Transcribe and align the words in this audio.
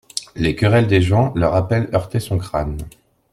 Les 0.35 0.55
querelles 0.55 0.87
des 0.87 1.03
gens, 1.03 1.31
leurs 1.35 1.53
appels 1.53 1.87
heurtaient 1.93 2.19
son 2.19 2.39
crâne. 2.39 2.79